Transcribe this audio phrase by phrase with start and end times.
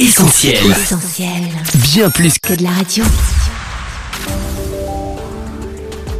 [0.00, 0.56] Essentiel.
[0.70, 1.28] Essentiel.
[1.92, 3.04] Bien plus que de la radio.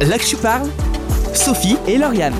[0.01, 0.69] là que je parle,
[1.33, 2.35] Sophie et Lauriane.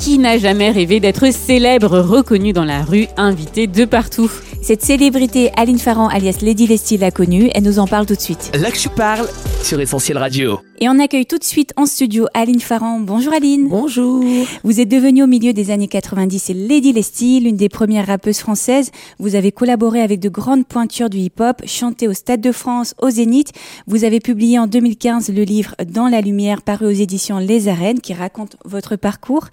[0.00, 4.28] Qui n'a jamais rêvé d'être célèbre, reconnu dans la rue, invité de partout?
[4.60, 7.52] Cette célébrité, Aline Farran, alias Lady Lestie, l'a connue.
[7.54, 8.50] Elle nous en parle tout de suite.
[8.60, 9.28] Là que je parle
[9.62, 10.58] sur Essentiel Radio.
[10.80, 13.00] Et on accueille tout de suite en studio Aline Farran.
[13.00, 13.66] Bonjour Aline.
[13.66, 14.24] Bonjour.
[14.62, 18.92] Vous êtes devenue au milieu des années 90 Lady Lestie, l'une des premières rappeuses françaises.
[19.18, 23.10] Vous avez collaboré avec de grandes pointures du hip-hop, chanté au Stade de France, au
[23.10, 23.50] Zénith.
[23.88, 28.00] Vous avez publié en 2015 le livre Dans la lumière, paru aux éditions Les Arènes,
[28.00, 29.48] qui raconte votre parcours.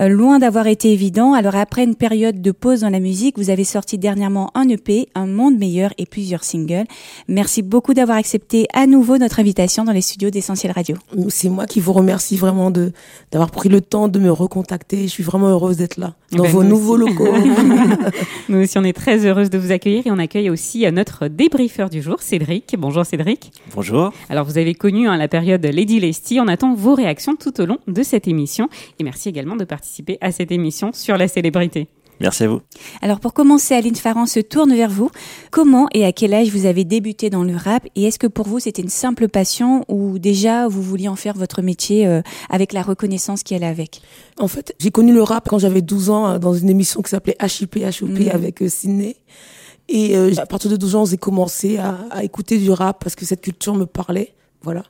[0.00, 3.50] Euh, loin d'avoir été évident, alors après une période de pause dans la musique, vous
[3.50, 6.86] avez sorti dernièrement un EP, Un monde meilleur et plusieurs singles.
[7.28, 10.96] Merci beaucoup d'avoir accepté à nouveau notre invitation dans les studios d'Essentiel Radio.
[11.28, 12.92] C'est moi qui vous remercie vraiment de
[13.32, 15.02] d'avoir pris le temps de me recontacter.
[15.02, 17.34] Je suis vraiment heureuse d'être là dans Ben, vos nouveaux locaux.
[18.48, 21.28] Nous aussi, on est très heureuse de vous accueillir et on accueille aussi euh, notre
[21.28, 22.74] débriefeur du jour, Cédric.
[22.78, 23.52] Bonjour Cédric.
[23.74, 24.12] Bonjour.
[24.28, 26.40] Alors, vous avez connu hein, la période Lady Lestie.
[26.40, 28.68] On attend vos réactions tout au long de cette émission.
[28.98, 31.88] Et merci également de participer à cette émission sur la célébrité.
[32.20, 32.60] Merci à vous.
[33.02, 35.10] Alors pour commencer, Aline Farran se tourne vers vous.
[35.50, 38.46] Comment et à quel âge vous avez débuté dans le rap et est-ce que pour
[38.46, 42.72] vous c'était une simple passion ou déjà vous vouliez en faire votre métier euh, avec
[42.72, 44.00] la reconnaissance qui allait avec?
[44.38, 47.10] En fait, j'ai connu le rap quand j'avais 12 ans euh, dans une émission qui
[47.10, 48.28] s'appelait HIP HOP Mhm.
[48.32, 49.16] avec euh, Sydney.
[49.88, 53.14] Et euh, à partir de 12 ans, j'ai commencé à, à écouter du rap parce
[53.16, 54.34] que cette culture me parlait.
[54.62, 54.82] Voilà.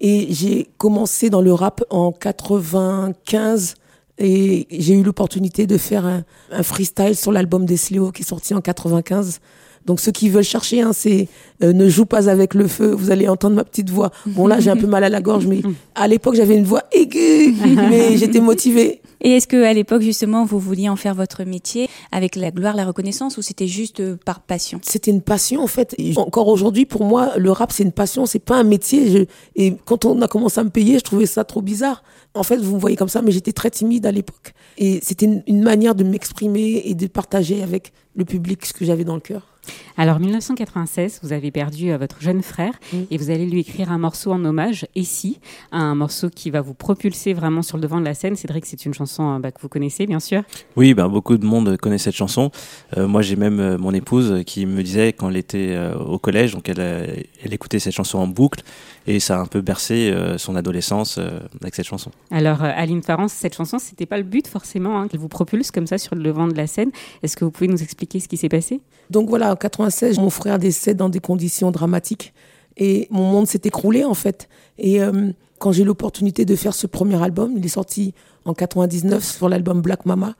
[0.00, 3.74] Et j'ai commencé dans le rap en 95
[4.18, 8.26] et j'ai eu l'opportunité de faire un, un freestyle sur l'album des Sléo qui est
[8.26, 9.40] sorti en 95.
[9.86, 11.28] Donc ceux qui veulent chercher, hein, c'est
[11.62, 12.90] euh, ne joue pas avec le feu.
[12.90, 14.10] Vous allez entendre ma petite voix.
[14.26, 15.62] Bon là, j'ai un peu mal à la gorge, mais
[15.94, 17.54] à l'époque j'avais une voix aiguë,
[17.90, 19.00] mais j'étais motivée.
[19.20, 22.76] Et est-ce que à l'époque justement vous vouliez en faire votre métier avec la gloire,
[22.76, 24.80] la reconnaissance ou c'était juste euh, par passion?
[24.82, 25.96] C'était une passion en fait.
[26.16, 29.28] Encore aujourd'hui, pour moi, le rap c'est une passion, c'est pas un métier.
[29.54, 32.02] Et quand on a commencé à me payer, je trouvais ça trop bizarre.
[32.34, 34.52] En fait, vous me voyez comme ça, mais j'étais très timide à l'époque.
[34.78, 39.04] Et c'était une manière de m'exprimer et de partager avec le public ce que j'avais
[39.04, 39.55] dans le cœur.
[39.96, 42.72] Alors, 1996, vous avez perdu euh, votre jeune frère
[43.10, 45.40] et vous allez lui écrire un morceau en hommage, Et si,
[45.72, 48.36] un morceau qui va vous propulser vraiment sur le devant de la scène.
[48.36, 50.42] Cédric, c'est une chanson euh, bah, que vous connaissez, bien sûr.
[50.76, 52.50] Oui, ben, beaucoup de monde connaît cette chanson.
[52.96, 56.18] Euh, moi, j'ai même euh, mon épouse qui me disait quand elle était euh, au
[56.18, 57.06] collège, donc elle, euh,
[57.44, 58.62] elle écoutait cette chanson en boucle
[59.06, 62.10] et ça a un peu bercé euh, son adolescence euh, avec cette chanson.
[62.30, 65.70] Alors, euh, Aline Farran, cette chanson, c'était pas le but forcément hein, qu'elle vous propulse
[65.70, 66.90] comme ça sur le devant de la scène.
[67.22, 68.80] Est-ce que vous pouvez nous expliquer ce qui s'est passé?
[69.10, 72.32] Donc voilà, en 96, mon frère décède dans des conditions dramatiques
[72.76, 74.48] et mon monde s'est écroulé en fait.
[74.78, 78.54] Et euh, quand j'ai eu l'opportunité de faire ce premier album, il est sorti en
[78.54, 80.34] 99 sur l'album Black Mama.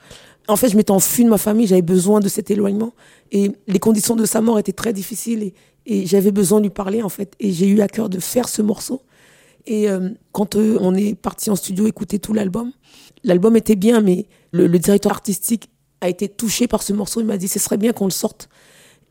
[0.48, 2.92] En fait, je m'étais enfuie de ma famille, j'avais besoin de cet éloignement
[3.32, 7.02] et les conditions de sa mort étaient très difficiles et, j'avais besoin de lui parler
[7.02, 7.34] en fait.
[7.38, 9.02] Et j'ai eu à cœur de faire ce morceau.
[9.66, 12.72] Et euh, quand euh, on est parti en studio écouter tout l'album,
[13.22, 15.70] l'album était bien, mais le, le directeur artistique
[16.00, 17.20] a été touché par ce morceau.
[17.20, 18.48] Il m'a dit ce serait bien qu'on le sorte.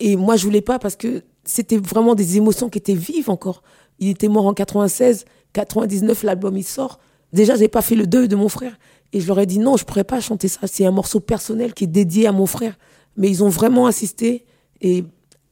[0.02, 3.64] Et moi, je voulais pas parce que c'était vraiment des émotions qui étaient vives encore.
[4.00, 7.00] Il était mort en 96, 99, l'album il sort.
[7.32, 8.78] Déjà, j'ai pas fait le deuil de mon frère.
[9.16, 10.68] Et je leur ai dit non, je pourrais pas chanter ça.
[10.68, 12.78] C'est un morceau personnel qui est dédié à mon frère.
[13.16, 14.44] Mais ils ont vraiment insisté.
[14.82, 15.06] Et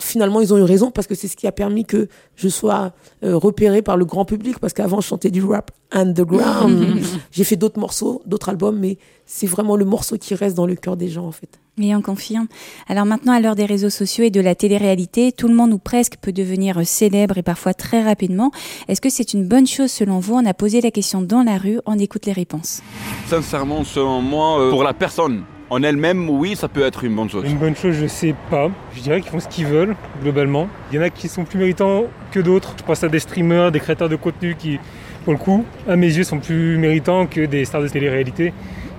[0.04, 2.94] finalement, ils ont eu raison parce que c'est ce qui a permis que je sois
[3.24, 4.60] euh, repéré par le grand public.
[4.60, 7.02] Parce qu'avant, je chantais du rap underground.
[7.32, 10.76] j'ai fait d'autres morceaux, d'autres albums, mais c'est vraiment le morceau qui reste dans le
[10.76, 11.60] cœur des gens, en fait.
[11.80, 12.48] Oui, on confirme.
[12.88, 15.80] Alors maintenant, à l'heure des réseaux sociaux et de la télé-réalité, tout le monde ou
[15.80, 18.52] presque peut devenir célèbre et parfois très rapidement.
[18.88, 20.36] Est-ce que c'est une bonne chose selon vous?
[20.36, 22.82] On a posé la question dans la rue, on écoute les réponses.
[23.28, 27.32] Sincèrement, selon moi, euh, pour la personne en elle-même, oui, ça peut être une bonne
[27.32, 27.50] chose.
[27.50, 28.70] Une bonne chose, je sais pas.
[28.96, 30.70] Je dirais qu'ils font ce qu'ils veulent, globalement.
[30.92, 32.76] Il y en a qui sont plus méritants que d'autres.
[32.78, 34.80] Je pense à des streamers, des créateurs de contenu qui,
[35.24, 38.54] pour le coup, à mes yeux, sont plus méritants que des stars de télé-réalité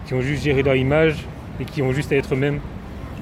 [0.05, 1.25] qui ont juste géré leur image
[1.61, 2.59] et qui ont juste à être eux-mêmes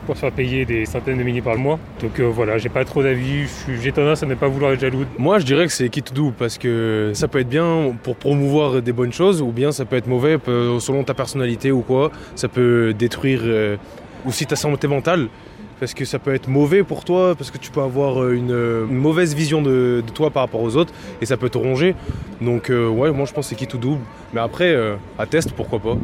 [0.06, 1.78] pour se faire payer des centaines de milliers par mois.
[2.00, 3.44] Donc euh, voilà, j'ai pas trop d'avis.
[3.80, 5.04] J'ai tendance à ne pas vouloir être jaloux.
[5.18, 8.16] Moi, je dirais que c'est qui to do parce que ça peut être bien pour
[8.16, 11.82] promouvoir des bonnes choses ou bien ça peut être mauvais peu- selon ta personnalité ou
[11.82, 12.10] quoi.
[12.34, 13.76] Ça peut détruire euh,
[14.26, 15.28] aussi ta santé mentale
[15.80, 18.52] parce que ça peut être mauvais pour toi parce que tu peux avoir euh, une,
[18.52, 21.94] euh, mauvaise vision de, toi par rapport aux autres et ça peut te ronger.
[22.40, 23.98] Donc euh, ouais, moi je pense que c'est qui to do.
[24.32, 25.96] Mais après, euh, à test, pourquoi pas.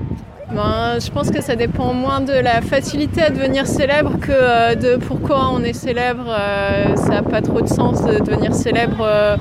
[0.50, 4.74] Ben, je pense que ça dépend moins de la facilité à devenir célèbre que euh,
[4.74, 6.24] de pourquoi on est célèbre.
[6.28, 9.36] Euh, ça n'a pas trop de sens de devenir célèbre euh,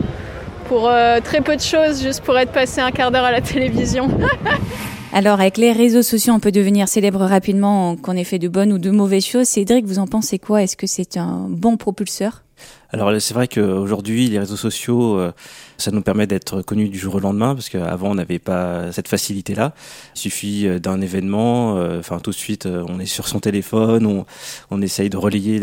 [0.67, 0.91] pour
[1.23, 4.09] très peu de choses, juste pour être passé un quart d'heure à la télévision.
[5.13, 8.73] Alors, avec les réseaux sociaux, on peut devenir célèbre rapidement, qu'on ait fait de bonnes
[8.73, 9.47] ou de mauvaises choses.
[9.47, 10.61] Cédric, vous en pensez quoi?
[10.61, 12.43] Est-ce que c'est un bon propulseur?
[12.89, 15.33] Alors c'est vrai qu'aujourd'hui, les réseaux sociaux, euh,
[15.77, 19.09] ça nous permet d'être connus du jour au lendemain, parce qu'avant, on n'avait pas cette
[19.09, 19.73] facilité-là.
[20.15, 24.25] Il suffit euh, d'un événement, euh, enfin tout de suite, on est sur son téléphone,
[24.71, 25.59] on, essaye de relayer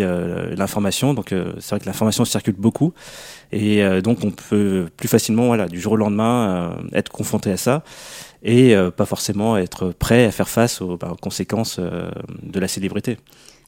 [0.57, 1.15] l'information.
[1.15, 2.93] Donc c'est vrai que l'information circule beaucoup.
[3.53, 7.85] Et donc on peut plus facilement, voilà, du jour au lendemain, être confronté à ça
[8.45, 13.17] et pas forcément être prêt à faire face aux, bah, aux conséquences de la célébrité.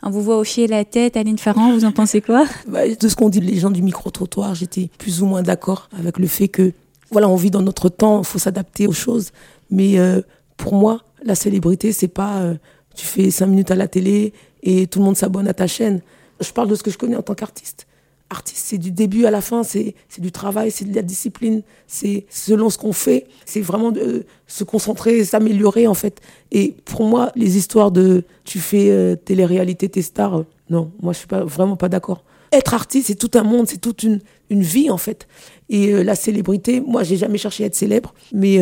[0.02, 2.44] On vous voit hocher la tête, Aline Farran, vous en pensez quoi?
[2.68, 6.18] Bah, De ce qu'ont dit les gens du micro-trottoir, j'étais plus ou moins d'accord avec
[6.18, 6.72] le fait que,
[7.10, 9.30] voilà, on vit dans notre temps, il faut s'adapter aux choses.
[9.70, 10.20] Mais euh,
[10.56, 12.54] pour moi, la célébrité, c'est pas euh,
[12.94, 14.32] tu fais cinq minutes à la télé
[14.62, 16.02] et tout le monde s'abonne à ta chaîne.
[16.40, 17.86] Je parle de ce que je connais en tant qu'artiste
[18.30, 22.26] artiste, c'est du début à la fin, c'est du travail, c'est de la discipline, c'est
[22.28, 26.20] selon ce qu'on fait, c'est vraiment de se concentrer, s'améliorer en fait.
[26.50, 31.12] Et pour moi, les histoires de tu fais euh, télé-réalité, tes stars, euh, non, moi
[31.12, 32.24] je suis pas vraiment pas d'accord.
[32.52, 34.20] Être artiste, c'est tout un monde, c'est toute une,
[34.50, 35.28] une vie en fait.
[35.68, 38.58] Et euh, la célébrité, moi j'ai jamais cherché à être célèbre, mais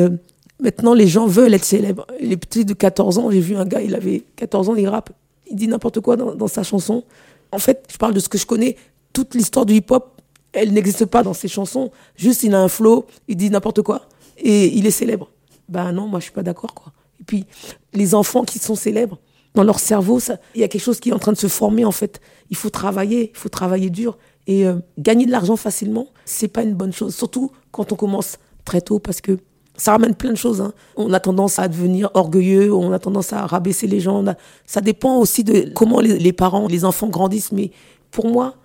[0.61, 2.07] maintenant les gens veulent être célèbres.
[2.21, 5.11] Les petits de 14 ans, j'ai vu un gars, il avait 14 ans, il rappe,
[5.51, 7.05] il dit n'importe quoi dans, dans sa chanson.
[7.53, 8.77] En fait, je parle de ce que je connais
[9.15, 10.21] toute l'histoire du hip-hop,
[10.53, 11.91] elle n'existe pas dans ses chansons.
[12.17, 14.03] Juste, il a un flow, il dit n'importe quoi
[14.37, 15.31] et il est célèbre.
[15.69, 16.93] Ben non, moi, je suis pas d'accord, quoi.
[17.21, 17.47] Et puis,
[17.93, 19.19] les enfants qui sont célèbres,
[19.55, 20.19] dans leur cerveau,
[20.55, 22.21] il y a quelque chose qui est en train de se former, en fait.
[22.51, 24.19] Il faut travailler, il faut travailler dur.
[24.47, 27.15] Et euh, gagner de l'argent facilement, c'est pas une bonne chose.
[27.15, 29.39] Surtout quand on commence très tôt, parce que
[29.77, 30.61] ça ramène plein de choses.
[30.61, 30.73] Hein.
[30.97, 34.25] On a tendance à devenir orgueilleux, on a tendance à rabaisser les gens.
[34.67, 37.53] Ça dépend aussi de comment les, les parents, les enfants grandissent.
[37.53, 37.71] Mais
[38.11, 38.57] pour moi,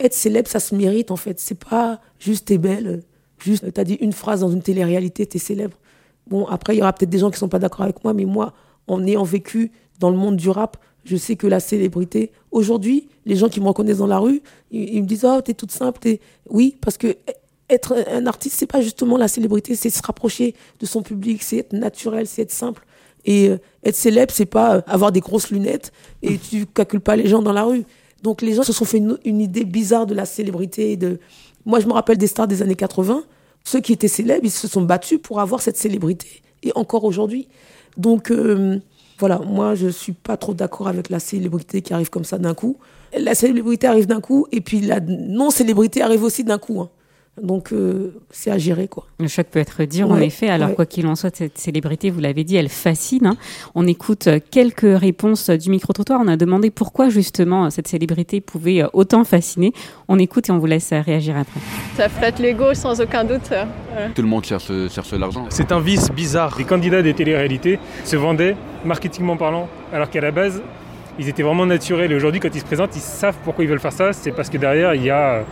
[0.00, 1.40] être célèbre, ça se mérite en fait.
[1.40, 3.02] C'est pas juste t'es belle,
[3.38, 5.76] juste t'as dit une phrase dans une télé-réalité, t'es célèbre.
[6.26, 8.24] Bon, après, il y aura peut-être des gens qui sont pas d'accord avec moi, mais
[8.24, 8.54] moi,
[8.86, 13.36] en ayant vécu dans le monde du rap, je sais que la célébrité, aujourd'hui, les
[13.36, 16.00] gens qui me reconnaissent dans la rue, ils, me disent, oh, t'es toute simple.
[16.48, 17.16] Oui, parce que
[17.68, 21.58] être un artiste, c'est pas justement la célébrité, c'est se rapprocher de son public, c'est
[21.58, 22.86] être naturel, c'est être simple.
[23.26, 25.92] Et euh, être célèbre, c'est pas euh, avoir des grosses lunettes
[26.22, 27.84] et tu calcules pas les gens dans la rue.
[28.24, 30.98] Donc les gens se sont fait une, idée bizarre de la célébrité.
[31.66, 33.22] Moi, je me rappelle des stars des années 80.
[33.64, 36.42] Ceux qui étaient célèbres, ils se sont battus pour avoir cette célébrité.
[36.62, 37.48] Et encore aujourd'hui.
[37.98, 38.78] Donc euh,
[39.18, 42.38] voilà, moi, je ne suis pas trop d'accord avec la célébrité qui arrive comme ça
[42.38, 42.78] d'un coup.
[43.14, 46.80] La célébrité arrive d'un coup et puis la non-célébrité arrive aussi d'un coup.
[46.80, 46.88] Hein.
[47.42, 49.06] Donc, euh, c'est à gérer, quoi.
[49.18, 50.48] Le choc peut être dur, en effet.
[50.48, 53.26] Alors, quoi qu'il en soit, cette célébrité, vous l'avez dit, elle fascine.
[53.26, 53.36] Hein.
[53.74, 56.20] On écoute euh, quelques réponses du micro-trottoir.
[56.22, 59.72] On a demandé pourquoi, justement, cette célébrité pouvait euh, autant fasciner.
[60.06, 61.58] On écoute et on vous laisse réagir après.
[61.96, 63.52] Ça flatte l'ego, sans aucun doute.
[64.14, 65.46] Tout le monde cherche, cherche l'argent.
[65.48, 66.54] C'est un vice bizarre.
[66.56, 68.54] Les candidats des téléréalités se vendaient,
[68.84, 70.62] marketingment parlant, alors qu'à la base,
[71.18, 72.12] ils étaient vraiment naturels.
[72.12, 74.12] Et aujourd'hui, quand ils se présentent, ils savent pourquoi ils veulent faire ça.
[74.12, 75.44] C'est parce que derrière, il y a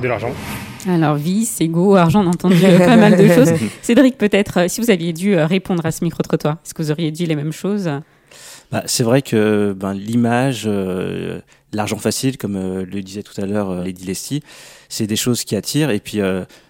[0.00, 0.32] de l'argent.
[0.86, 3.52] Alors, vice, ego, argent, on entend pas mal de choses.
[3.82, 6.90] Cédric, peut-être, euh, si vous aviez dû euh, répondre à ce micro-trottoir, est-ce que vous
[6.90, 7.90] auriez dit les mêmes choses?
[8.70, 11.40] Bah, C'est vrai que ben, l'image, euh,
[11.72, 14.42] l'argent facile, comme le disait tout à l'heure Lady Lesty,
[14.88, 15.90] c'est des choses qui attirent.
[15.90, 16.20] Et puis,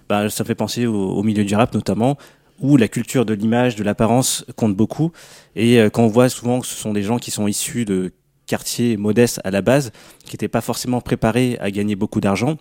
[0.08, 2.16] ben, ça me fait penser au, milieu du rap notamment,
[2.60, 5.12] où la culture de l'image, de l'apparence compte beaucoup.
[5.54, 8.12] Et quand on voit souvent que ce sont des gens qui sont issus de
[8.46, 9.92] quartiers modestes à la base,
[10.25, 12.56] qui n'étaient pas forcément préparés à gagner beaucoup d'argent,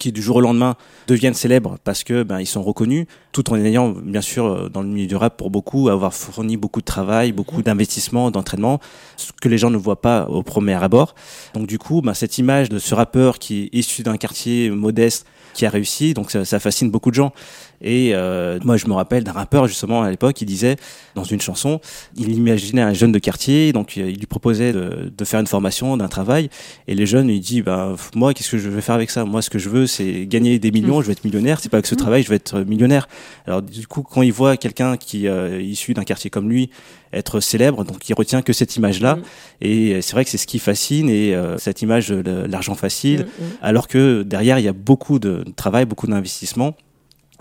[0.00, 0.74] qui du jour au lendemain
[1.06, 4.82] deviennent célèbres parce que ben ils sont reconnus, tout en ayant bien sûr euh, dans
[4.82, 8.80] le milieu du rap pour beaucoup avoir fourni beaucoup de travail, beaucoup d'investissement, d'entraînement,
[9.16, 11.14] ce que les gens ne voient pas au premier abord.
[11.54, 15.26] Donc du coup, ben, cette image de ce rappeur qui est issu d'un quartier modeste
[15.54, 17.32] qui a réussi, donc ça, ça fascine beaucoup de gens.
[17.80, 20.76] Et euh, moi, je me rappelle d'un rappeur justement à l'époque, il disait
[21.14, 21.80] dans une chanson,
[22.16, 25.46] il imaginait un jeune de quartier, donc euh, il lui proposait de, de faire une
[25.46, 26.50] formation, d'un travail,
[26.88, 29.24] et les jeunes lui dit, bah moi, qu'est-ce que je vais faire avec ça?
[29.24, 31.60] Moi, ce que je veux, c'est gagner des millions, je vais être millionnaire.
[31.60, 31.98] C'est pas avec ce mmh.
[31.98, 33.08] travail, je vais être millionnaire.
[33.46, 36.70] Alors du coup, quand il voit quelqu'un qui euh, issu d'un quartier comme lui
[37.12, 39.16] être célèbre, donc il retient que cette image-là.
[39.16, 39.22] Mmh.
[39.62, 43.22] Et c'est vrai que c'est ce qui fascine et euh, cette image de l'argent facile,
[43.22, 46.74] mmh, alors que derrière il y a beaucoup de travail, beaucoup d'investissement.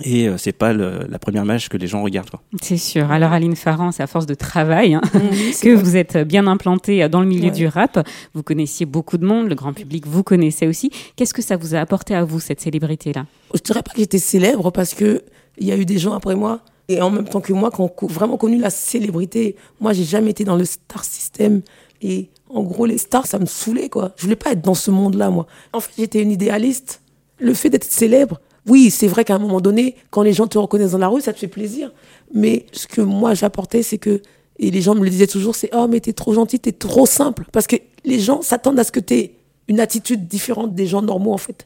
[0.04, 2.30] Et euh, c'est pas la première image que les gens regardent.
[2.62, 3.12] C'est sûr.
[3.12, 5.02] Alors Aline Farran, c'est à force de travail hein,
[5.62, 8.06] que vous êtes bien implantée dans le milieu du rap.
[8.34, 10.92] Vous connaissiez beaucoup de monde, le grand public vous connaissait aussi.
[11.16, 13.26] Qu'est-ce que ça vous a apporté à vous cette célébrité-là?
[13.54, 15.24] Je dirais pas que j'étais célèbre parce que
[15.58, 17.82] il y a eu des gens après moi et en même temps que moi qui
[17.82, 19.56] ont vraiment connu la célébrité.
[19.80, 21.62] Moi, j'ai jamais été dans le star system
[22.02, 24.12] et en gros les stars, ça me saoulait quoi.
[24.18, 25.48] Je voulais pas être dans ce monde-là moi.
[25.74, 27.02] En fait, j'étais une idéaliste.
[27.40, 30.58] Le fait d'être célèbre oui, c'est vrai qu'à un moment donné, quand les gens te
[30.58, 31.92] reconnaissent dans la rue, ça te fait plaisir.
[32.34, 34.22] Mais ce que moi j'apportais, c'est que
[34.58, 37.06] Et les gens me le disaient toujours, c'est oh mais t'es trop gentil, t'es trop
[37.06, 39.36] simple, parce que les gens s'attendent à ce que t'aies
[39.68, 41.66] une attitude différente des gens normaux en fait.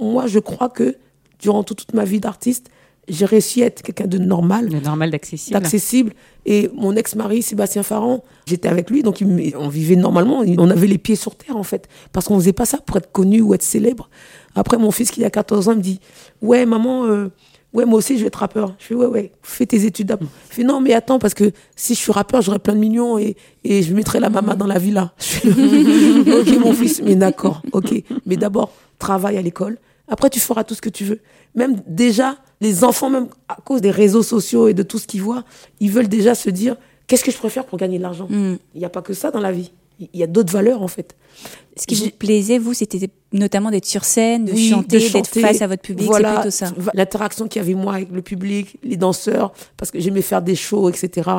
[0.00, 0.96] Moi, je crois que
[1.38, 2.70] durant toute, ma vie d'artiste,
[3.08, 4.68] j'ai réussi à être quelqu'un de normal.
[4.68, 5.60] De normal, d'accessible.
[5.60, 6.12] D'accessible.
[6.46, 9.22] Et mon ex-mari, Sébastien Farran, j'étais avec lui, donc
[9.56, 10.44] on vivait normalement.
[10.58, 11.88] On avait les pieds sur terre, en fait.
[12.12, 14.08] Parce qu'on faisait pas ça pour être connu ou être célèbre.
[14.54, 16.00] Après, mon fils, qui a 14 ans, me dit
[16.40, 17.30] Ouais, maman, euh,
[17.72, 18.74] ouais, moi aussi, je vais être rappeur.
[18.78, 20.28] Je fais Ouais, ouais, fais tes études d'abord.
[20.50, 23.18] Je fais Non, mais attends, parce que si je suis rappeur, j'aurai plein de millions
[23.18, 25.12] et, et je mettrai la maman dans la villa.
[25.18, 25.48] Je fais,
[26.40, 27.94] Ok, mon fils, mais d'accord, ok.
[28.26, 29.78] Mais d'abord, travaille à l'école.
[30.08, 31.20] Après, tu feras tout ce que tu veux.
[31.54, 35.22] Même déjà, les enfants, même à cause des réseaux sociaux et de tout ce qu'ils
[35.22, 35.44] voient,
[35.80, 38.26] ils veulent déjà se dire qu'est-ce que je préfère pour gagner de l'argent?
[38.28, 38.56] Mm.
[38.74, 39.72] Il n'y a pas que ça dans la vie.
[39.98, 41.14] Il y a d'autres valeurs, en fait.
[41.76, 45.66] Ce qui vous plaisait, vous, c'était notamment d'être sur scène, de chanter, d'être face à
[45.66, 46.90] votre public, voilà, c'est plutôt ça.
[46.92, 50.54] L'interaction qu'il y avait moi avec le public, les danseurs, parce que j'aimais faire des
[50.54, 51.30] shows, etc.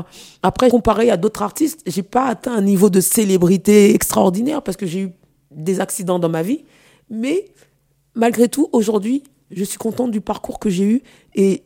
[0.42, 4.88] Après, comparé à d'autres artistes, j'ai pas atteint un niveau de célébrité extraordinaire parce que
[4.88, 5.10] j'ai eu
[5.52, 6.64] des accidents dans ma vie.
[7.12, 7.46] Mais
[8.16, 11.04] malgré tout, aujourd'hui, je suis contente du parcours que j'ai eu
[11.36, 11.64] et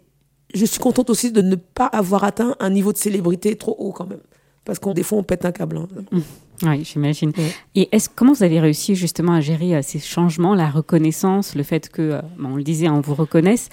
[0.54, 3.92] je suis contente aussi de ne pas avoir atteint un niveau de célébrité trop haut
[3.92, 4.22] quand même.
[4.66, 5.78] Parce qu'on des fois, on pète un câble.
[5.78, 5.88] Hein.
[6.12, 6.20] Mmh.
[6.64, 7.32] Oui, j'imagine.
[7.76, 11.64] Et est comment vous avez réussi justement à gérer euh, ces changements, la reconnaissance, le
[11.64, 13.70] fait que, euh, on le disait, on vous reconnaisse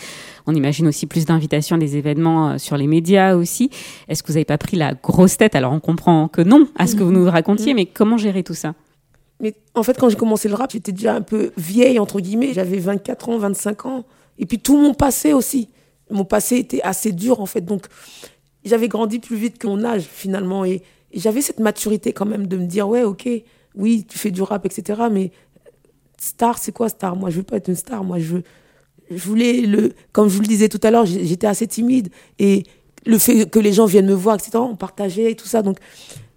[0.46, 3.70] On imagine aussi plus d'invitations, des événements euh, sur les médias aussi.
[4.08, 5.54] Est-ce que vous n'avez pas pris la grosse tête?
[5.54, 7.76] Alors, on comprend que non à ce que vous nous racontiez, mmh.
[7.76, 8.74] mais comment gérer tout ça?
[9.40, 12.52] Mais en fait, quand j'ai commencé le rap, j'étais déjà un peu vieille, entre guillemets.
[12.52, 14.04] J'avais 24 ans, 25 ans.
[14.38, 15.70] Et puis tout mon passé aussi.
[16.10, 17.62] Mon passé était assez dur, en fait.
[17.62, 17.86] Donc,
[18.64, 20.64] j'avais grandi plus vite que mon âge, finalement.
[20.64, 20.82] Et,
[21.14, 23.28] j'avais cette maturité quand même de me dire, ouais, ok,
[23.74, 25.02] oui, tu fais du rap, etc.
[25.10, 25.30] Mais
[26.18, 27.16] star, c'est quoi star?
[27.16, 28.04] Moi, je veux pas être une star.
[28.04, 28.38] Moi, je.
[29.10, 29.92] Je voulais le.
[30.12, 32.08] Comme je vous le disais tout à l'heure, j'étais assez timide.
[32.38, 32.64] Et
[33.04, 35.60] le fait que les gens viennent me voir, etc., on partageait et tout ça.
[35.62, 35.78] Donc,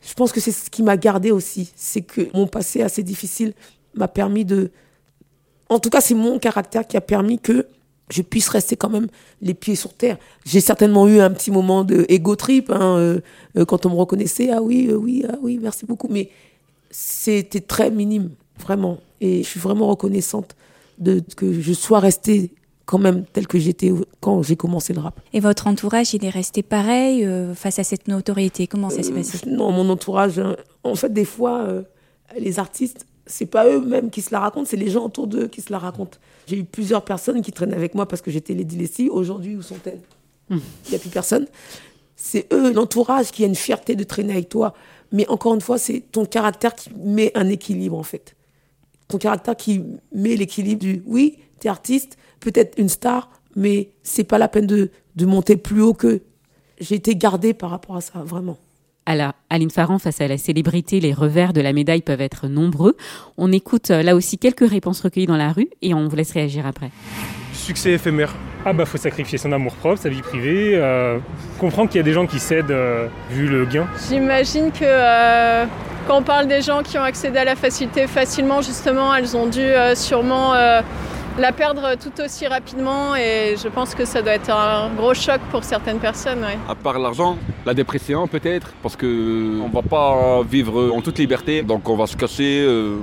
[0.02, 1.72] je pense que c'est ce qui m'a gardé aussi.
[1.76, 3.54] C'est que mon passé assez difficile
[3.94, 4.72] m'a permis de.
[5.70, 7.68] En tout cas, c'est mon caractère qui a permis que
[8.10, 9.08] je puisse rester quand même
[9.42, 10.18] les pieds sur terre.
[10.46, 13.20] J'ai certainement eu un petit moment de ego trip hein, euh,
[13.58, 14.50] euh, quand on me reconnaissait.
[14.52, 16.08] Ah oui, euh, oui, ah oui, merci beaucoup.
[16.10, 16.30] Mais
[16.90, 18.98] c'était très minime, vraiment.
[19.20, 20.56] Et je suis vraiment reconnaissante
[21.00, 22.52] de que je sois restée
[22.86, 25.20] quand même tel que j'étais quand j'ai commencé le rap.
[25.34, 28.66] Et votre entourage, il est resté pareil face à cette notoriété?
[28.66, 29.40] Comment ça s'est passé?
[29.46, 31.68] Non, mon entourage, hein, en fait, des fois,
[32.40, 35.62] les artistes, c'est pas eux-mêmes qui se la racontent, c'est les gens autour d'eux qui
[35.62, 36.18] se la racontent.
[36.48, 39.10] J'ai eu plusieurs personnes qui traînent avec moi parce que j'étais Lady Leslie.
[39.10, 40.02] Aujourd'hui, où sont-elles?
[40.50, 40.60] Hmm.
[40.86, 41.46] Il n'y a plus personne.
[42.16, 44.74] C'est eux, l'entourage, qui a une fierté de traîner avec toi.
[45.12, 48.36] Mais encore une fois, c'est ton caractère qui met un équilibre, en fait.
[49.08, 54.24] Ton caractère qui met l'équilibre du oui, tu es artiste, peut-être une star, mais c'est
[54.24, 56.22] pas la peine de, de monter plus haut que.
[56.80, 58.58] J'ai été gardée par rapport à ça, vraiment.
[59.10, 62.98] Alors, Aline Farran, face à la célébrité, les revers de la médaille peuvent être nombreux.
[63.38, 66.34] On écoute euh, là aussi quelques réponses recueillies dans la rue et on vous laisse
[66.34, 66.92] réagir après.
[67.54, 68.36] Succès éphémère.
[68.66, 71.20] Ah bah faut sacrifier son amour propre, sa vie privée, euh,
[71.58, 73.88] comprendre qu'il y a des gens qui cèdent euh, vu le gain.
[74.10, 75.66] J'imagine que
[76.06, 79.48] quand on parle des gens qui ont accédé à la facilité facilement, justement, elles ont
[79.48, 80.54] dû sûrement
[81.38, 85.40] la perdre tout aussi rapidement et je pense que ça doit être un gros choc
[85.52, 86.46] pour certaines personnes.
[86.68, 91.62] À part l'argent, la dépression peut-être, parce que on va pas vivre en toute liberté,
[91.62, 92.66] donc on va se cacher.
[92.68, 92.98] Euh,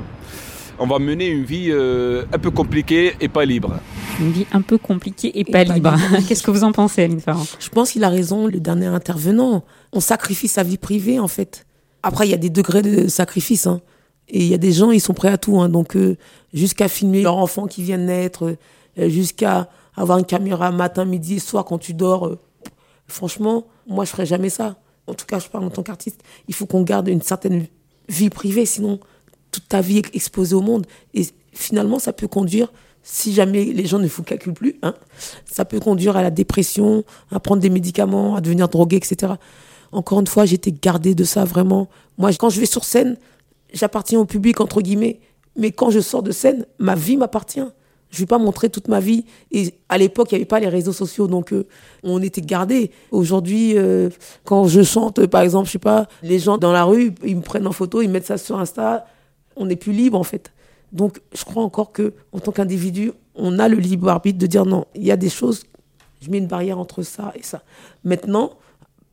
[0.78, 3.78] on va mener une vie euh, un peu compliquée et pas libre.
[4.20, 5.94] Une vie un peu compliquée et, pas, libre.
[6.28, 9.64] Qu'est-ce que vous en pensez, Aline Farran Je pense qu'il a raison, le dernier intervenant.
[9.92, 11.66] On sacrifie sa vie privée, en fait.
[12.02, 13.66] Après, il y a des degrés de sacrifice.
[13.66, 13.80] Hein.
[14.28, 15.60] Et il y a des gens, ils sont prêts à tout.
[15.60, 15.68] Hein.
[15.68, 16.16] Donc, euh,
[16.52, 18.56] jusqu'à filmer leur enfant qui vient de naître,
[18.98, 22.26] euh, jusqu'à avoir une caméra matin, midi soir quand tu dors.
[22.26, 22.38] Euh,
[23.06, 24.76] franchement, moi, je ferais jamais ça.
[25.06, 26.22] En tout cas, je parle en tant qu'artiste.
[26.48, 27.66] Il faut qu'on garde une certaine
[28.08, 29.00] vie privée, sinon
[29.54, 30.86] toute ta vie est exposée au monde.
[31.14, 32.72] Et finalement, ça peut conduire,
[33.04, 34.94] si jamais les gens ne vous calculent plus, hein,
[35.44, 39.34] ça peut conduire à la dépression, à prendre des médicaments, à devenir drogué, etc.
[39.92, 41.88] Encore une fois, été gardée de ça vraiment.
[42.18, 43.16] Moi, quand je vais sur scène,
[43.74, 45.20] j'appartiens au public, entre guillemets.
[45.56, 47.66] Mais quand je sors de scène, ma vie m'appartient.
[48.10, 49.24] Je ne vais pas montrer toute ma vie.
[49.50, 51.66] Et à l'époque, il n'y avait pas les réseaux sociaux, donc euh,
[52.02, 52.90] on était gardés.
[53.10, 54.08] Aujourd'hui, euh,
[54.44, 57.42] quand je chante, par exemple, je sais pas, les gens dans la rue, ils me
[57.42, 59.06] prennent en photo, ils mettent ça sur Insta.
[59.56, 60.52] On n'est plus libre, en fait.
[60.92, 64.64] Donc, je crois encore que, en tant qu'individu, on a le libre arbitre de dire
[64.64, 65.64] non, il y a des choses,
[66.20, 67.62] je mets une barrière entre ça et ça.
[68.04, 68.52] Maintenant,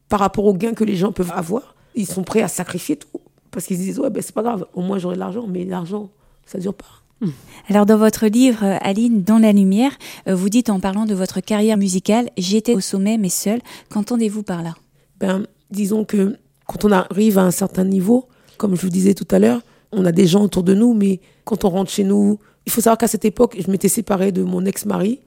[0.08, 3.08] par rapport aux gains que les gens peuvent avoir, ils sont prêts à sacrifier tout.
[3.52, 6.10] Parce qu'ils disent, ouais, ben, c'est pas grave, au moins j'aurai de l'argent, mais l'argent,
[6.46, 6.86] ça dure pas.
[7.22, 7.30] Hmm.
[7.70, 9.92] Alors dans votre livre, Aline, Dans la lumière,
[10.28, 13.62] euh, vous dites en parlant de votre carrière musicale, j'étais au sommet mais seul.
[13.90, 14.74] Qu'entendez-vous par là?
[15.20, 18.28] Ben, disons que quand on arrive à un certain niveau,
[18.58, 21.20] comme je vous disais tout à l'heure, on a des gens autour de nous, mais
[21.44, 24.44] quand on rentre chez nous, il faut savoir qu'à cette époque, je m'étais séparée de
[24.44, 25.20] mon ex-mari.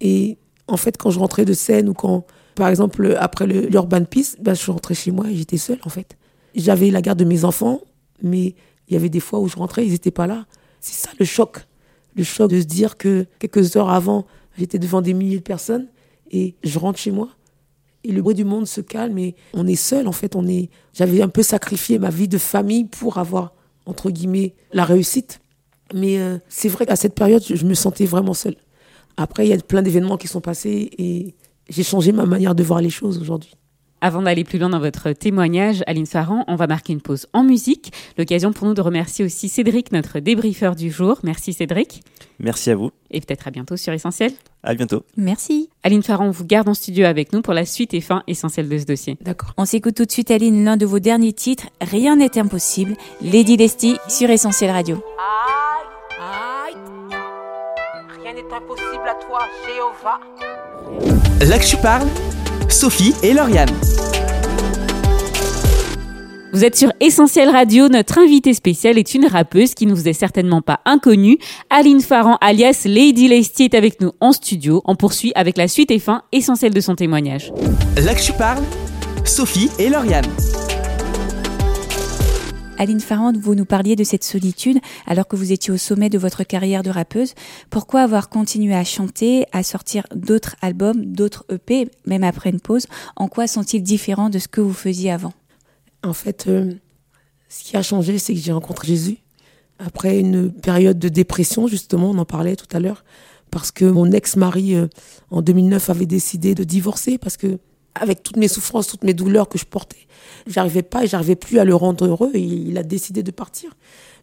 [0.00, 4.36] Et en fait, quand je rentrais de scène ou quand, par exemple, après l'Urban Peace,
[4.40, 6.16] ben, je rentrais chez moi et j'étais seule, en fait.
[6.56, 7.80] J'avais la garde de mes enfants,
[8.22, 8.54] mais
[8.88, 10.46] il y avait des fois où je rentrais, ils n'étaient pas là.
[10.80, 11.58] C'est ça le choc.
[12.14, 14.26] Le choc de se dire que quelques heures avant,
[14.58, 15.88] j'étais devant des milliers de personnes
[16.30, 17.28] et je rentre chez moi.
[18.04, 20.36] Et le bruit du monde se calme et on est seul, en fait.
[20.36, 20.70] On est...
[20.94, 25.40] J'avais un peu sacrifié ma vie de famille pour avoir, entre guillemets, la réussite.
[25.92, 28.56] Mais euh, c'est vrai qu'à cette période, je me sentais vraiment seule.
[29.16, 31.34] Après, il y a plein d'événements qui sont passés et
[31.68, 33.54] j'ai changé ma manière de voir les choses aujourd'hui.
[34.00, 37.42] Avant d'aller plus loin dans votre témoignage, Aline Farran, on va marquer une pause en
[37.42, 37.92] musique.
[38.18, 41.18] L'occasion pour nous de remercier aussi Cédric, notre débriefeur du jour.
[41.22, 42.02] Merci Cédric.
[42.38, 42.90] Merci à vous.
[43.10, 44.32] Et peut-être à bientôt sur Essentiel.
[44.62, 45.04] À bientôt.
[45.16, 45.70] Merci.
[45.82, 48.68] Aline Farran, on vous garde en studio avec nous pour la suite et fin essentielle
[48.68, 49.16] de ce dossier.
[49.22, 49.52] D'accord.
[49.56, 53.56] On s'écoute tout de suite, Aline, l'un de vos derniers titres, Rien n'est impossible, Lady
[53.56, 55.02] Lesty sur Essentiel Radio.
[58.22, 60.20] Rien n'est impossible à toi, Jéhovah.
[61.48, 62.08] Là que je parle,
[62.68, 63.70] Sophie et Lauriane.
[66.52, 67.88] Vous êtes sur Essentiel Radio.
[67.88, 71.38] Notre invitée spéciale est une rappeuse qui ne vous est certainement pas inconnue.
[71.70, 74.82] Aline Farran, alias Lady Lesty, est avec nous en studio.
[74.84, 77.52] On poursuit avec la suite et fin essentielle de son témoignage.
[77.96, 78.62] Là que je parle,
[79.24, 80.26] Sophie et Lauriane.
[82.78, 86.18] Aline Farrand, vous nous parliez de cette solitude alors que vous étiez au sommet de
[86.18, 87.32] votre carrière de rappeuse.
[87.70, 92.86] Pourquoi avoir continué à chanter, à sortir d'autres albums, d'autres EP, même après une pause?
[93.16, 95.32] En quoi sont-ils différents de ce que vous faisiez avant?
[96.02, 96.74] En fait, euh,
[97.48, 99.18] ce qui a changé, c'est que j'ai rencontré Jésus.
[99.78, 103.04] Après une période de dépression, justement, on en parlait tout à l'heure,
[103.50, 104.88] parce que mon ex-mari, euh,
[105.30, 107.58] en 2009, avait décidé de divorcer, parce que
[108.00, 110.06] avec toutes mes souffrances, toutes mes douleurs que je portais,
[110.46, 113.70] j'arrivais pas et j'arrivais plus à le rendre heureux et il a décidé de partir.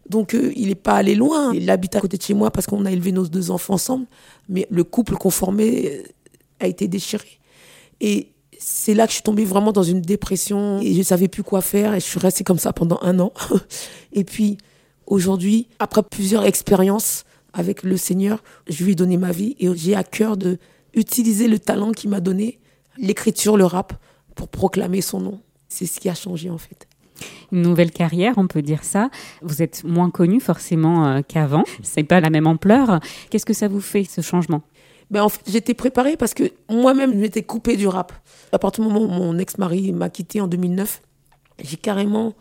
[0.08, 1.52] Donc euh, il n'est pas allé loin.
[1.54, 4.06] Il habite à côté de chez moi parce qu'on a élevé nos deux enfants ensemble,
[4.48, 6.02] mais le couple conformé euh,
[6.60, 7.40] a été déchiré.
[8.00, 11.42] Et c'est là que je suis tombée vraiment dans une dépression et je savais plus
[11.42, 13.32] quoi faire et je suis restée comme ça pendant un an.
[14.12, 14.58] et puis
[15.06, 19.94] aujourd'hui, après plusieurs expériences avec le Seigneur, je lui ai donné ma vie et j'ai
[19.94, 20.58] à cœur de
[20.94, 22.58] utiliser le talent qu'il m'a donné
[22.98, 23.94] l'écriture, le rap,
[24.34, 25.40] pour proclamer son nom.
[25.68, 26.86] C'est ce qui a changé en fait.
[27.52, 29.10] Une nouvelle carrière, on peut dire ça.
[29.42, 31.64] Vous êtes moins connu forcément euh, qu'avant.
[31.82, 33.00] C'est pas la même ampleur.
[33.30, 34.62] Qu'est-ce que ça vous fait ce changement?
[35.10, 38.12] Ben en fait, j'étais préparée parce que moi-même, je m'étais coupée du rap.
[38.52, 41.02] À partir du moment où mon ex-mari m'a quitté en 2009,
[41.62, 42.34] j'ai carrément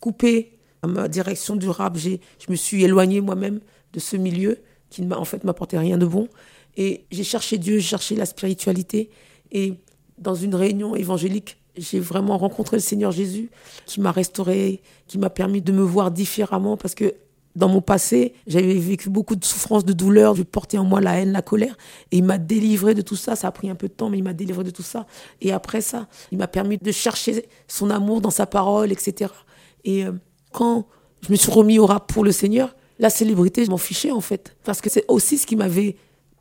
[0.00, 1.96] coupé ma direction du rap.
[1.96, 3.60] je me suis éloignée moi-même
[3.92, 4.58] de ce milieu
[4.90, 6.28] qui ne m'a en fait m'apportait rien de bon.
[6.76, 9.10] Et j'ai cherché Dieu, j'ai cherché la spiritualité.
[9.52, 9.74] Et
[10.18, 13.50] dans une réunion évangélique, j'ai vraiment rencontré le Seigneur Jésus
[13.86, 17.14] qui m'a restauré, qui m'a permis de me voir différemment parce que
[17.56, 21.20] dans mon passé, j'avais vécu beaucoup de souffrances, de douleurs, je portais en moi la
[21.20, 21.76] haine, la colère,
[22.10, 23.36] et il m'a délivré de tout ça.
[23.36, 25.06] Ça a pris un peu de temps, mais il m'a délivré de tout ça.
[25.40, 29.30] Et après ça, il m'a permis de chercher son amour dans sa parole, etc.
[29.84, 30.12] Et euh,
[30.52, 30.88] quand
[31.20, 34.20] je me suis remis au rap pour le Seigneur, la célébrité, je m'en fichais en
[34.20, 35.96] fait, parce que c'est aussi ce qui m'avait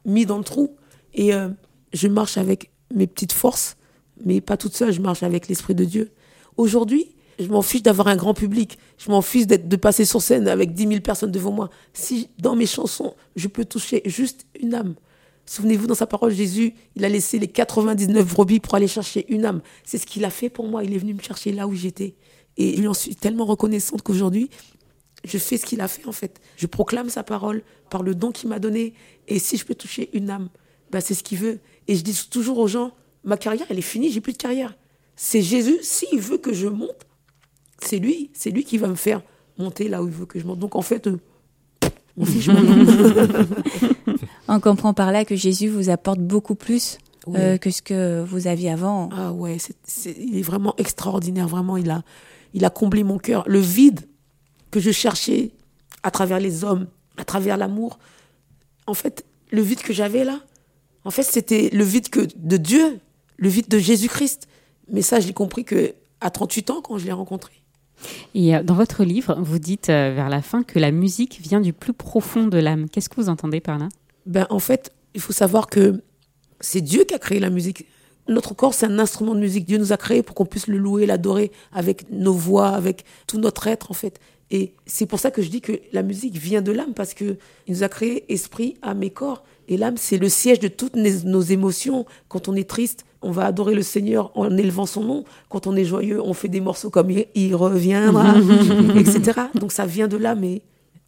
[0.05, 0.75] mis dans le trou.
[1.13, 1.49] Et euh,
[1.93, 3.77] je marche avec mes petites forces,
[4.23, 6.11] mais pas toute seule, je marche avec l'Esprit de Dieu.
[6.57, 10.47] Aujourd'hui, je m'en fiche d'avoir un grand public, je m'en fiche de passer sur scène
[10.47, 11.69] avec 10 000 personnes devant moi.
[11.93, 14.95] Si dans mes chansons, je peux toucher juste une âme.
[15.45, 19.45] Souvenez-vous, dans sa parole, Jésus, il a laissé les 99 brebis pour aller chercher une
[19.45, 19.61] âme.
[19.83, 20.83] C'est ce qu'il a fait pour moi.
[20.83, 22.15] Il est venu me chercher là où j'étais.
[22.55, 24.49] Et je lui en suis tellement reconnaissante qu'aujourd'hui,
[25.25, 26.39] je fais ce qu'il a fait en fait.
[26.55, 28.93] Je proclame sa parole par le don qu'il m'a donné.
[29.27, 30.49] Et si je peux toucher une âme,
[30.91, 31.59] bah, c'est ce qu'il veut.
[31.87, 32.91] Et je dis toujours aux gens,
[33.23, 34.75] ma carrière, elle est finie, j'ai plus de carrière.
[35.15, 37.05] C'est Jésus, s'il veut que je monte,
[37.79, 39.21] c'est lui, c'est lui qui va me faire
[39.57, 40.59] monter là où il veut que je monte.
[40.59, 41.19] Donc en fait, euh,
[42.17, 42.49] on fiche
[44.47, 46.97] On comprend par là que Jésus vous apporte beaucoup plus
[47.29, 49.09] euh, que ce que vous aviez avant.
[49.15, 49.57] Ah ouais,
[50.19, 52.03] il est vraiment extraordinaire, vraiment, il a,
[52.53, 53.43] il a comblé mon cœur.
[53.47, 54.01] Le vide
[54.71, 55.51] que je cherchais
[56.03, 57.99] à travers les hommes, à travers l'amour,
[58.87, 60.39] en fait, le vide que j'avais là,
[61.05, 62.99] en fait, c'était le vide que de Dieu,
[63.37, 64.47] le vide de Jésus-Christ.
[64.91, 67.51] Mais ça, je l'ai compris que à 38 ans quand je l'ai rencontré.
[68.33, 71.61] Et euh, dans votre livre, vous dites euh, vers la fin que la musique vient
[71.61, 72.89] du plus profond de l'âme.
[72.89, 73.89] Qu'est-ce que vous entendez par là?
[74.25, 76.01] Ben en fait, il faut savoir que
[76.59, 77.85] c'est Dieu qui a créé la musique.
[78.27, 79.65] notre corps, c'est un instrument de musique.
[79.65, 83.37] Dieu nous a créés pour qu'on puisse le louer, l'adorer avec nos voix, avec tout
[83.37, 84.19] notre être, en fait.
[84.49, 87.37] Et c'est pour ça que je dis que la musique vient de l'âme, parce que
[87.67, 89.43] il nous a créé esprit, âme et corps.
[89.67, 92.05] Et l'âme, c'est le siège de toutes nos émotions.
[92.27, 95.23] Quand on est triste, on va adorer le Seigneur en élevant son nom.
[95.49, 98.35] Quand on est joyeux, on fait des morceaux comme Il reviendra,
[98.97, 99.41] etc.
[99.55, 100.61] Donc ça vient de l'âme et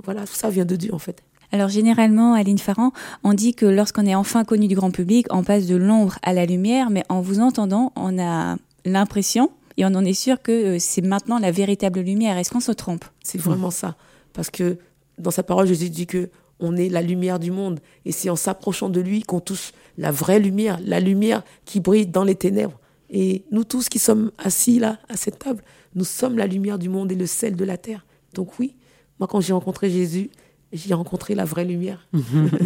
[0.04, 1.24] voilà, tout ça vient de Dieu, en fait.
[1.52, 2.92] Alors généralement, Aline Farran,
[3.24, 6.34] on dit que lorsqu'on est enfin connu du grand public, on passe de l'ombre à
[6.34, 10.52] la lumière, mais en vous entendant, on a l'impression, et on en est sûr que
[10.52, 12.38] euh, c'est maintenant la véritable lumière.
[12.38, 13.06] Est-ce qu'on se trompe?
[13.24, 13.96] C'est vraiment ça.
[14.34, 14.78] Parce que
[15.18, 17.80] dans sa parole, Jésus dit que on est la lumière du monde.
[18.06, 22.08] Et c'est en s'approchant de lui qu'on touche la vraie lumière, la lumière qui brille
[22.08, 22.80] dans les ténèbres.
[23.10, 25.64] Et nous tous qui sommes assis là, à cette table,
[25.94, 28.06] nous sommes la lumière du monde et le sel de la terre.
[28.34, 28.76] Donc oui,
[29.20, 30.30] moi quand j'ai rencontré Jésus,
[30.74, 32.08] j'ai rencontré la vraie lumière.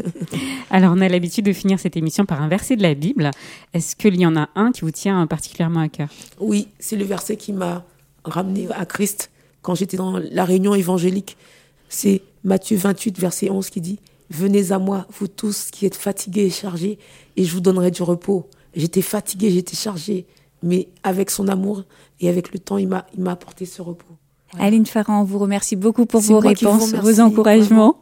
[0.69, 3.30] Alors, on a l'habitude de finir cette émission par un verset de la Bible.
[3.73, 6.10] Est-ce qu'il y en a un qui vous tient particulièrement à cœur?
[6.39, 7.86] Oui, c'est le verset qui m'a
[8.23, 9.30] ramené à Christ
[9.62, 11.38] quand j'étais dans la réunion évangélique.
[11.89, 13.99] C'est Matthieu 28, verset 11 qui dit
[14.30, 16.99] Venez à moi, vous tous qui êtes fatigués et chargés,
[17.36, 18.47] et je vous donnerai du repos.
[18.75, 20.28] J'étais fatigué, j'étais chargé,
[20.62, 21.84] mais avec son amour
[22.19, 24.15] et avec le temps, il m'a apporté ce repos.
[24.58, 27.97] Aline Farran, on vous remercie beaucoup pour vos réponses, vos encouragements.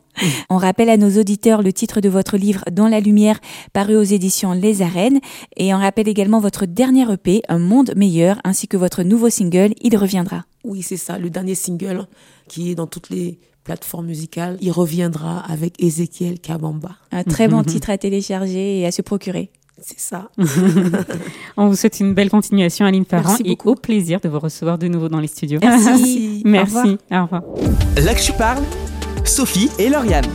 [0.49, 3.39] On rappelle à nos auditeurs le titre de votre livre Dans la lumière,
[3.73, 5.19] paru aux éditions Les Arènes.
[5.57, 9.73] Et on rappelle également votre dernier EP, Un monde meilleur, ainsi que votre nouveau single,
[9.81, 10.45] Il reviendra.
[10.63, 12.07] Oui, c'est ça, le dernier single
[12.47, 14.57] qui est dans toutes les plateformes musicales.
[14.61, 16.91] Il reviendra avec Ezekiel Kabamba.
[17.11, 19.51] Un très bon titre à télécharger et à se procurer.
[19.81, 20.29] C'est ça.
[21.57, 24.87] On vous souhaite une belle continuation, Aline Farran, et au plaisir de vous recevoir de
[24.87, 25.59] nouveau dans les studios.
[25.61, 26.41] Merci.
[26.45, 26.97] Merci.
[27.11, 27.43] Au revoir.
[27.97, 28.63] Là que tu parles,
[29.25, 30.25] Sophie et Lauriane.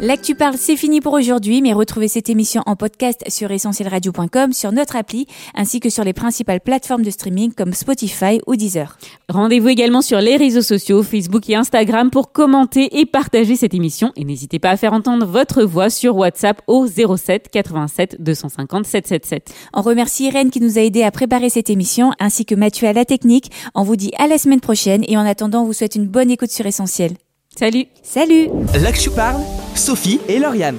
[0.00, 4.70] L'actu parle, c'est fini pour aujourd'hui, mais retrouvez cette émission en podcast sur essentielradio.com, sur
[4.70, 8.96] notre appli, ainsi que sur les principales plateformes de streaming comme Spotify ou Deezer.
[9.28, 14.12] Rendez-vous également sur les réseaux sociaux, Facebook et Instagram pour commenter et partager cette émission.
[14.14, 19.52] Et n'hésitez pas à faire entendre votre voix sur WhatsApp au 07 87 250 777.
[19.74, 22.92] On remercie Irène qui nous a aidé à préparer cette émission, ainsi que Mathieu à
[22.92, 23.50] la technique.
[23.74, 26.30] On vous dit à la semaine prochaine et en attendant, on vous souhaite une bonne
[26.30, 27.14] écoute sur Essentiel.
[27.58, 29.40] Salut Salut Là que tu parles,
[29.74, 30.76] Sophie et Lauriane.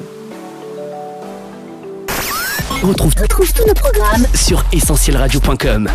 [2.82, 5.90] On retrouve, tous nos programmes sur essentielradio.com.